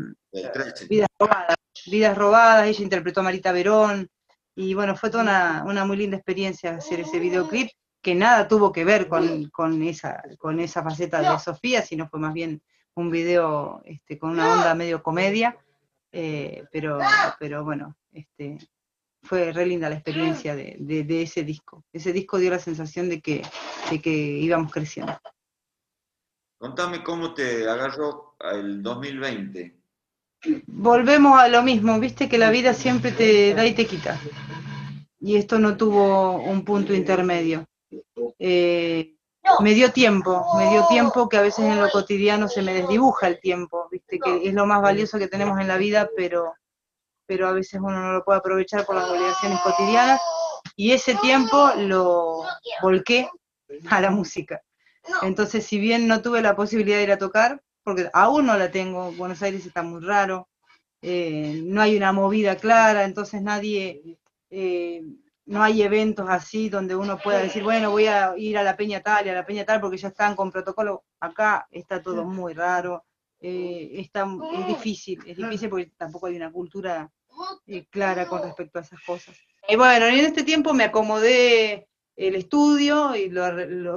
Vidas 0.87 1.09
Robadas, 1.17 1.55
Vidas 1.87 2.17
Robadas, 2.17 2.67
ella 2.67 2.83
interpretó 2.83 3.21
a 3.21 3.23
Marita 3.23 3.51
Verón, 3.51 4.09
y 4.55 4.73
bueno, 4.73 4.95
fue 4.95 5.09
toda 5.09 5.23
una, 5.23 5.63
una 5.65 5.85
muy 5.85 5.97
linda 5.97 6.17
experiencia 6.17 6.75
hacer 6.75 6.99
ese 6.99 7.19
videoclip, 7.19 7.69
que 8.01 8.15
nada 8.15 8.47
tuvo 8.47 8.71
que 8.71 8.83
ver 8.83 9.07
con, 9.07 9.49
con, 9.49 9.81
esa, 9.83 10.21
con 10.37 10.59
esa 10.59 10.83
faceta 10.83 11.21
de 11.21 11.39
Sofía, 11.39 11.81
sino 11.81 12.07
fue 12.07 12.19
más 12.19 12.33
bien 12.33 12.61
un 12.95 13.09
video 13.09 13.81
este, 13.85 14.17
con 14.17 14.31
una 14.31 14.51
onda 14.53 14.75
medio 14.75 15.01
comedia, 15.01 15.57
eh, 16.11 16.65
pero, 16.71 16.99
pero 17.39 17.63
bueno, 17.63 17.95
este, 18.11 18.57
fue 19.23 19.51
re 19.53 19.65
linda 19.65 19.89
la 19.89 19.95
experiencia 19.95 20.55
de, 20.55 21.21
ese 21.21 21.43
disco. 21.43 21.83
Ese 21.93 22.11
disco 22.11 22.37
dio 22.37 22.51
la 22.51 22.59
sensación 22.59 23.09
de 23.09 23.21
que, 23.21 23.41
que 24.01 24.09
íbamos 24.09 24.71
creciendo. 24.71 25.17
Contame 26.57 27.03
cómo 27.03 27.33
te 27.33 27.67
agarró 27.67 28.35
el 28.51 28.83
2020. 28.83 29.75
Volvemos 30.67 31.39
a 31.39 31.47
lo 31.47 31.61
mismo, 31.63 31.99
viste 31.99 32.27
que 32.27 32.37
la 32.37 32.49
vida 32.49 32.73
siempre 32.73 33.11
te 33.11 33.53
da 33.53 33.65
y 33.65 33.73
te 33.73 33.85
quita. 33.85 34.19
Y 35.19 35.35
esto 35.35 35.59
no 35.59 35.77
tuvo 35.77 36.41
un 36.41 36.65
punto 36.65 36.93
intermedio. 36.93 37.65
Eh, 38.39 39.15
me 39.59 39.73
dio 39.73 39.91
tiempo, 39.91 40.45
me 40.57 40.69
dio 40.69 40.85
tiempo 40.87 41.27
que 41.27 41.37
a 41.37 41.41
veces 41.41 41.65
en 41.65 41.79
lo 41.79 41.89
cotidiano 41.89 42.47
se 42.47 42.61
me 42.61 42.73
desdibuja 42.73 43.27
el 43.27 43.39
tiempo, 43.39 43.87
viste 43.91 44.19
que 44.19 44.47
es 44.47 44.53
lo 44.53 44.65
más 44.65 44.81
valioso 44.81 45.17
que 45.17 45.27
tenemos 45.27 45.59
en 45.59 45.67
la 45.67 45.77
vida, 45.77 46.09
pero, 46.15 46.53
pero 47.25 47.47
a 47.47 47.51
veces 47.51 47.79
uno 47.81 47.99
no 47.99 48.13
lo 48.13 48.23
puede 48.23 48.39
aprovechar 48.39 48.85
por 48.85 48.95
las 48.95 49.09
obligaciones 49.09 49.59
cotidianas, 49.61 50.21
y 50.75 50.91
ese 50.91 51.15
tiempo 51.15 51.71
lo 51.77 52.43
volqué 52.81 53.29
a 53.89 54.01
la 54.01 54.11
música. 54.11 54.61
Entonces, 55.21 55.65
si 55.65 55.79
bien 55.79 56.07
no 56.07 56.21
tuve 56.21 56.41
la 56.41 56.55
posibilidad 56.55 56.97
de 56.97 57.03
ir 57.03 57.11
a 57.11 57.17
tocar, 57.17 57.61
porque 57.83 58.09
aún 58.13 58.45
no 58.45 58.57
la 58.57 58.71
tengo, 58.71 59.11
Buenos 59.13 59.41
Aires 59.41 59.65
está 59.65 59.81
muy 59.81 60.01
raro, 60.01 60.47
eh, 61.01 61.61
no 61.65 61.81
hay 61.81 61.97
una 61.97 62.11
movida 62.11 62.55
clara, 62.55 63.05
entonces 63.05 63.41
nadie 63.41 64.19
eh, 64.51 65.01
no 65.45 65.63
hay 65.63 65.81
eventos 65.81 66.27
así 66.29 66.69
donde 66.69 66.95
uno 66.95 67.17
pueda 67.17 67.39
decir, 67.39 67.63
bueno, 67.63 67.91
voy 67.91 68.05
a 68.05 68.33
ir 68.37 68.57
a 68.57 68.63
la 68.63 68.77
peña 68.77 69.01
tal 69.01 69.25
y 69.25 69.29
a 69.29 69.33
la 69.33 69.45
peña 69.45 69.65
tal 69.65 69.81
porque 69.81 69.97
ya 69.97 70.09
están 70.09 70.35
con 70.35 70.51
protocolo. 70.51 71.03
Acá 71.19 71.67
está 71.71 72.01
todo 72.01 72.23
muy 72.23 72.53
raro, 72.53 73.05
eh, 73.39 73.91
está, 73.95 74.27
es 74.53 74.67
difícil, 74.67 75.19
es 75.25 75.37
difícil 75.37 75.69
porque 75.69 75.91
tampoco 75.97 76.27
hay 76.27 76.35
una 76.35 76.51
cultura 76.51 77.11
eh, 77.65 77.85
clara 77.89 78.27
con 78.27 78.43
respecto 78.43 78.79
a 78.79 78.83
esas 78.83 79.01
cosas. 79.03 79.35
Y 79.67 79.75
bueno, 79.75 80.05
en 80.05 80.19
este 80.19 80.43
tiempo 80.43 80.73
me 80.73 80.85
acomodé 80.85 81.87
el 82.15 82.35
estudio 82.35 83.15
y 83.15 83.29
lo, 83.29 83.43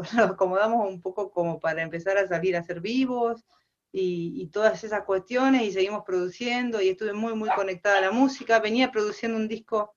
acomodamos 0.19 0.89
un 0.89 1.01
poco 1.03 1.31
como 1.31 1.61
para 1.61 1.83
empezar 1.83 2.17
a 2.17 2.27
salir 2.27 2.57
a 2.57 2.63
ser 2.63 2.81
vivos 2.81 3.45
y, 3.93 4.43
y, 4.43 4.47
todas 4.49 4.83
esas 4.83 5.05
cuestiones 5.05 5.63
y 5.63 5.73
seguimos 5.73 6.05
produciendo 6.05 6.81
y 6.81 6.89
estuve 6.89 7.13
muy, 7.13 7.35
muy 7.35 7.49
conectada 7.51 7.99
a 7.99 8.01
la 8.01 8.11
música. 8.11 8.59
Venía 8.59 8.91
produciendo 8.91 9.37
un 9.37 9.47
disco 9.47 9.95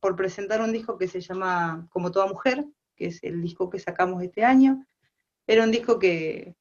por 0.00 0.16
presentar 0.16 0.60
un 0.60 0.72
disco 0.72 0.98
que 0.98 1.08
se 1.08 1.20
llama 1.20 1.86
Como 1.90 2.10
toda 2.10 2.26
mujer, 2.26 2.64
que 2.96 3.06
es 3.06 3.22
el 3.22 3.42
disco 3.42 3.70
que 3.70 3.78
sacamos 3.78 4.22
este 4.22 4.44
año. 4.44 4.86
Era 5.46 5.64
un 5.64 5.70
disco 5.70 5.98
que, 5.98 6.54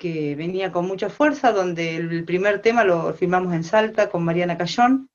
venía 0.00 0.70
con 0.70 0.86
mucha 0.86 1.08
fuerza, 1.08 1.50
donde 1.52 1.96
el 1.96 2.24
primer 2.26 2.60
tema 2.60 2.84
lo 2.84 3.14
filmamos 3.14 3.54
en 3.54 3.64
Salta 3.64 4.10
con 4.10 4.22
Mariana 4.22 4.58
Cayón, 4.58 5.08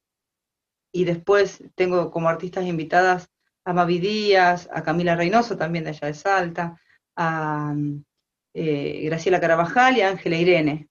y 0.92 1.04
después 1.04 1.64
tengo 1.76 2.10
como 2.10 2.28
artistas 2.28 2.66
invitadas 2.66 3.30
a 3.64 3.74
Mavi 3.74 4.00
Díaz, 4.00 4.68
a 4.74 4.82
Camila 4.82 5.16
Reynoso, 5.16 5.58
también 5.58 5.84
de 5.84 5.92
allá 5.92 6.08
de 6.08 6.14
Salta, 6.16 6.82
a 7.16 7.76
eh, 8.56 9.02
Graciela 9.04 9.40
Carabajal 9.40 9.98
y 9.98 10.02
a 10.02 10.10
Ángela 10.10 10.38
Irene 10.38 10.89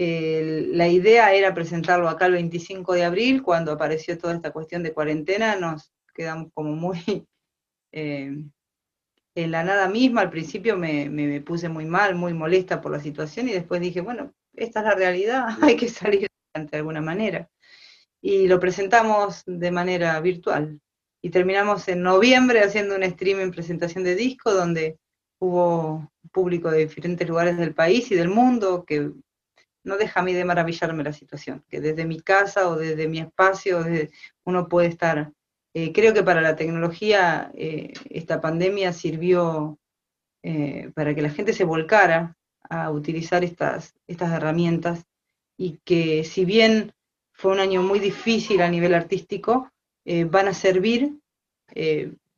la 0.00 0.86
idea 0.86 1.34
era 1.34 1.54
presentarlo 1.54 2.08
acá 2.08 2.26
el 2.26 2.34
25 2.34 2.94
de 2.94 3.04
abril, 3.04 3.42
cuando 3.42 3.72
apareció 3.72 4.16
toda 4.16 4.34
esta 4.34 4.52
cuestión 4.52 4.84
de 4.84 4.92
cuarentena, 4.92 5.56
nos 5.56 5.92
quedamos 6.14 6.52
como 6.54 6.76
muy 6.76 6.98
eh, 7.92 8.44
en 9.34 9.50
la 9.50 9.64
nada 9.64 9.88
misma. 9.88 10.20
Al 10.20 10.30
principio 10.30 10.76
me, 10.76 11.40
puse 11.40 11.68
muy 11.68 11.84
mal, 11.84 12.14
muy 12.14 12.32
molesta 12.32 12.80
por 12.80 12.92
la 12.92 13.00
situación 13.00 13.48
y 13.48 13.52
después 13.52 13.80
dije, 13.80 14.00
bueno, 14.00 14.32
esta 14.54 14.80
es 14.80 14.86
la 14.86 14.94
realidad, 14.94 15.48
hay 15.62 15.76
que 15.76 15.88
salir 15.88 16.28
de 16.54 16.76
alguna 16.76 17.00
manera. 17.00 17.48
Y 18.20 18.46
lo 18.46 18.60
presentamos 18.60 19.42
de 19.46 19.70
manera 19.72 20.20
virtual. 20.20 20.80
Y 21.20 21.30
terminamos 21.30 21.88
en 21.88 22.02
noviembre 22.02 22.60
haciendo 22.60 22.94
un 22.94 23.02
streaming 23.02 23.50
presentación 23.50 24.04
de 24.04 24.14
disco 24.14 24.52
donde 24.52 24.98
hubo 25.40 26.08
público 26.32 26.70
de 26.70 26.86
diferentes 26.86 27.28
lugares 27.28 27.56
del 27.56 27.74
país 27.74 28.10
y 28.12 28.14
del 28.14 28.28
mundo 28.28 28.84
que 28.84 29.12
no 29.88 29.96
deja 29.96 30.20
a 30.20 30.22
mí 30.22 30.34
de 30.34 30.44
maravillarme 30.44 31.02
la 31.02 31.12
situación, 31.12 31.64
que 31.68 31.80
desde 31.80 32.04
mi 32.04 32.20
casa 32.20 32.68
o 32.68 32.76
desde 32.76 33.08
mi 33.08 33.18
espacio 33.18 33.84
uno 34.44 34.68
puede 34.68 34.88
estar. 34.88 35.32
Eh, 35.74 35.92
creo 35.92 36.14
que 36.14 36.22
para 36.22 36.40
la 36.40 36.54
tecnología 36.54 37.50
eh, 37.54 37.92
esta 38.10 38.40
pandemia 38.40 38.92
sirvió 38.92 39.78
eh, 40.42 40.92
para 40.94 41.14
que 41.14 41.22
la 41.22 41.30
gente 41.30 41.52
se 41.52 41.64
volcara 41.64 42.36
a 42.68 42.90
utilizar 42.90 43.42
estas, 43.44 43.94
estas 44.06 44.30
herramientas 44.32 45.06
y 45.56 45.78
que 45.84 46.22
si 46.24 46.44
bien 46.44 46.92
fue 47.32 47.52
un 47.52 47.60
año 47.60 47.82
muy 47.82 47.98
difícil 47.98 48.60
a 48.60 48.68
nivel 48.68 48.94
artístico, 48.94 49.70
van 50.30 50.48
a 50.48 50.54
servir 50.54 51.18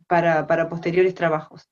para, 0.09 0.47
para 0.49 0.69
posteriores 0.69 1.15
trabajos. 1.15 1.71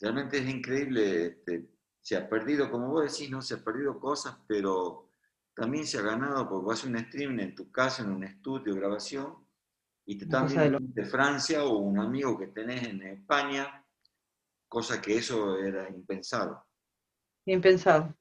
Realmente 0.00 0.38
es 0.38 0.48
increíble 0.48 1.26
este, 1.26 1.66
se 2.06 2.16
ha 2.16 2.28
perdido, 2.28 2.70
como 2.70 2.86
vos 2.86 3.12
decís, 3.12 3.28
no 3.28 3.42
se 3.42 3.54
ha 3.54 3.64
perdido 3.64 3.98
cosas, 3.98 4.38
pero 4.46 5.08
también 5.56 5.84
se 5.84 5.98
ha 5.98 6.02
ganado 6.02 6.48
porque 6.48 6.66
vas 6.66 6.84
a 6.84 6.86
un 6.86 6.94
streaming 6.98 7.40
en 7.40 7.54
tu 7.56 7.72
casa, 7.72 8.04
en 8.04 8.12
un 8.12 8.22
estudio 8.22 8.74
de 8.74 8.78
grabación, 8.78 9.34
y 10.04 10.16
te 10.16 10.26
están 10.26 10.46
viendo 10.46 10.78
de 10.80 11.04
Francia 11.04 11.64
o 11.64 11.78
un 11.78 11.98
amigo 11.98 12.38
que 12.38 12.46
tenés 12.46 12.84
en 12.84 13.02
España, 13.02 13.84
cosa 14.68 15.02
que 15.02 15.16
eso 15.16 15.58
era 15.58 15.90
impensado. 15.90 16.64
Impensado, 17.44 18.14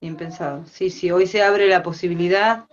impensado. 0.00 0.66
Sí, 0.66 0.90
sí, 0.90 1.10
hoy 1.10 1.26
se 1.26 1.42
abre 1.42 1.66
la 1.66 1.82
posibilidad 1.82 2.68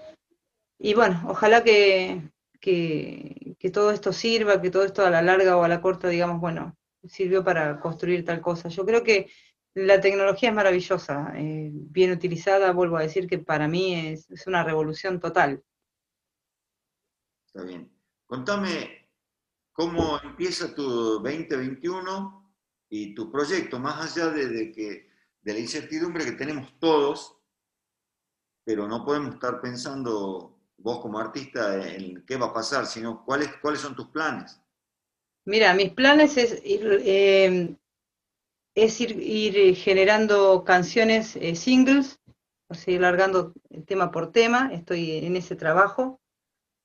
y 0.78 0.96
bueno, 0.96 1.24
ojalá 1.30 1.64
que, 1.64 2.30
que, 2.60 3.56
que, 3.58 3.70
todo 3.70 3.92
esto 3.92 4.12
sirva, 4.12 4.62
que 4.62 4.70
todo 4.70 4.84
esto 4.84 5.06
a 5.06 5.12
la 5.12 5.22
larga 5.22 5.56
o 5.56 5.64
a 5.64 5.70
la 5.70 5.80
corta, 5.80 6.10
digamos, 6.10 6.42
bueno, 6.42 6.76
sirvió 7.08 7.42
para 7.42 7.80
construir 7.80 8.26
tal 8.26 8.42
cosa. 8.42 8.68
Yo 8.68 8.86
creo 8.86 9.02
que 9.02 9.32
la 9.77 10.01
tecnología 10.01 10.50
es 10.50 10.55
maravillosa, 10.55 11.34
eh, 11.36 11.69
bien 11.72 12.12
utilizada, 12.12 12.72
vuelvo 12.72 12.98
a 12.98 13.03
decir 13.03 13.27
que 13.27 13.38
para 13.38 13.67
mí 13.67 13.93
es, 13.93 14.27
una 14.48 14.63
revolución 14.63 15.19
total. 15.19 15.63
Está 17.46 17.63
bien. 17.63 17.91
Contame 18.25 19.07
cómo 19.72 20.19
empieza 20.24 20.74
tu 20.74 20.84
2021 21.19 22.55
y 22.89 23.13
tu 23.13 23.31
proyecto, 23.31 23.79
más 23.79 24.17
allá 24.17 24.29
de, 24.31 24.72
que, 24.72 25.12
de 25.41 25.53
la 25.53 25.60
incertidumbre 25.60 26.25
que 26.25 26.31
tenemos 26.31 26.79
todos, 26.79 27.38
pero 28.63 28.88
no 28.88 29.05
podemos 29.05 29.36
estar 29.36 29.62
pensando 29.62 30.60
vos 30.77 31.00
como 31.01 31.19
artista, 31.19 31.88
en 31.88 32.25
qué 32.25 32.36
va 32.36 32.48
a 32.48 32.53
pasar, 32.53 32.88
sino 32.88 33.24
cuáles, 33.24 33.50
cuáles 33.62 33.81
son 33.81 33.96
tus 33.96 34.07
planes. 34.07 34.60
Mira, 35.46 35.74
mis 35.75 35.91
planes 35.91 36.36
es 36.36 36.65
ir, 36.65 37.00
eh, 37.05 37.75
es 38.77 39.01
ir, 39.01 39.75
generando 39.75 40.63
canciones 40.63 41.36
eh, 41.38 41.55
singles, 41.55 42.19
o 42.69 42.75
sea, 42.75 43.00
largando 43.00 43.53
tema 43.88 44.12
por 44.12 44.31
tema, 44.31 44.69
estoy 44.72 45.13
en 45.25 45.36
ese 45.36 45.55
trabajo. 45.55 46.22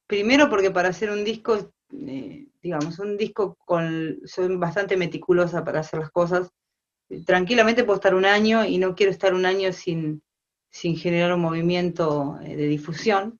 Primero 0.06 0.48
porque 0.48 0.70
para 0.70 0.88
hacer 0.88 1.10
un 1.10 1.22
disco, 1.22 1.70
eh, 2.06 2.46
digamos, 2.62 2.98
un 2.98 3.18
disco 3.18 3.58
con, 3.66 4.20
soy 4.24 4.56
bastante 4.56 4.96
meticulosa 4.96 5.64
para 5.64 5.80
hacer 5.80 6.00
las 6.00 6.10
cosas. 6.10 6.48
Tranquilamente 7.26 7.84
puedo 7.84 7.96
estar 7.96 8.14
un 8.14 8.24
año 8.24 8.64
y 8.64 8.78
no 8.78 8.94
quiero 8.94 9.12
estar 9.12 9.34
un 9.34 9.44
año 9.44 9.70
sin, 9.74 10.22
sin 10.70 10.96
generar 10.96 11.34
un 11.34 11.42
movimiento 11.42 12.38
de 12.40 12.68
difusión. 12.68 13.38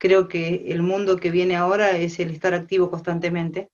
Creo 0.00 0.26
que 0.26 0.64
el 0.66 0.82
mundo 0.82 1.16
que 1.18 1.30
viene 1.30 1.54
ahora 1.54 1.96
es 1.96 2.18
el 2.18 2.30
estar 2.30 2.54
activo 2.54 2.90
constantemente. 2.90 3.68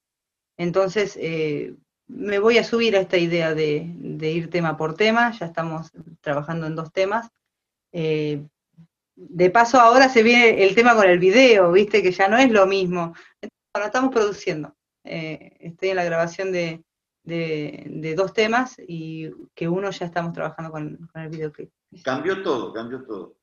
Entonces, 0.58 1.16
eh, 1.18 1.74
me 2.12 2.38
voy 2.38 2.58
a 2.58 2.64
subir 2.64 2.96
a 2.96 3.00
esta 3.00 3.16
idea 3.16 3.54
de, 3.54 3.94
ir 4.20 4.50
tema 4.50 4.76
por 4.76 4.94
tema, 4.94 5.30
ya 5.32 5.46
estamos 5.46 5.90
trabajando 6.20 6.66
en 6.66 6.74
dos 6.74 6.92
temas. 6.92 7.30
Eh, 7.92 8.44
de 9.14 9.50
paso 9.50 9.78
ahora 9.80 10.08
se 10.08 10.22
viene 10.22 10.64
el 10.64 10.74
tema 10.74 10.94
con 10.94 11.08
el 11.08 11.18
video, 11.18 11.72
viste, 11.72 12.02
que 12.02 12.12
ya 12.12 12.28
no 12.28 12.36
es 12.36 12.50
lo 12.50 12.66
mismo. 12.66 13.14
Bueno, 13.72 13.86
estamos 13.86 14.12
produciendo. 14.12 14.74
Eh, 15.04 15.56
estoy 15.60 15.90
en 15.90 15.96
la 15.96 16.04
grabación 16.04 16.52
de, 16.52 16.82
dos 18.16 18.32
temas 18.32 18.76
y 18.86 19.30
que 19.54 19.68
uno 19.68 19.90
ya 19.90 20.06
estamos 20.06 20.32
trabajando 20.32 20.72
con, 20.72 21.08
con 21.12 21.22
el 21.22 21.28
videoclip. 21.28 21.70
Cambió 22.02 22.42
todo, 22.42 22.72
cambió 22.72 23.04
todo. 23.04 23.36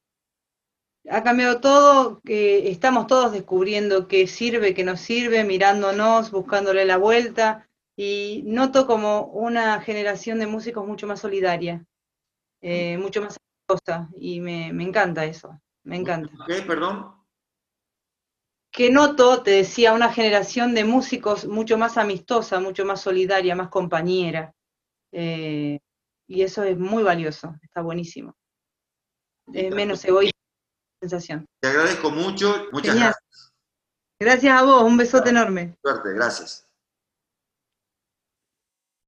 Ha 1.09 1.23
cambiado 1.23 1.61
todo, 1.61 2.19
que 2.25 2.69
estamos 2.69 3.07
todos 3.07 3.31
descubriendo 3.31 4.09
qué 4.09 4.27
sirve, 4.27 4.73
qué 4.73 4.83
no 4.83 4.97
sirve, 4.97 5.45
mirándonos, 5.45 6.31
buscándole 6.31 6.83
la 6.83 6.97
vuelta 6.97 7.67
y 7.99 8.43
noto 8.45 8.85
como 8.85 9.25
una 9.25 9.81
generación 9.81 10.37
de 10.39 10.45
músicos 10.45 10.85
mucho 10.85 11.07
más 11.07 11.19
solidaria, 11.19 11.83
eh, 12.61 12.97
mucho 12.99 13.21
más 13.21 13.37
amistosa, 13.37 14.07
y 14.15 14.39
me, 14.39 14.67
encanta 14.67 15.25
eso, 15.25 15.59
me 15.83 15.97
encanta. 15.97 16.31
¿Qué, 16.47 16.61
perdón? 16.61 17.15
Que 18.71 18.91
noto, 18.91 19.41
te 19.41 19.49
decía, 19.51 19.93
una 19.93 20.13
generación 20.13 20.75
de 20.75 20.85
músicos 20.85 21.47
mucho 21.47 21.79
más 21.79 21.97
amistosa, 21.97 22.59
mucho 22.59 22.85
más 22.85 23.01
solidaria, 23.01 23.55
más 23.55 23.69
compañera, 23.69 24.53
eh, 25.11 25.79
y 26.27 26.43
eso 26.43 26.63
es 26.63 26.77
muy 26.77 27.01
valioso, 27.01 27.55
está 27.63 27.81
buenísimo. 27.81 28.35
Es 29.51 29.73
menos 29.73 30.05
egoísta 30.05 30.37
sensación. 30.99 31.45
Te 31.61 31.69
agradezco 31.69 32.11
mucho, 32.11 32.67
muchas 32.71 32.95
gracias. 32.95 33.53
Gracias 34.19 34.61
a 34.61 34.63
vos, 34.63 34.83
un 34.83 34.97
besote 34.97 35.29
enorme. 35.29 35.77
Suerte, 35.81 36.13
gracias. 36.13 36.66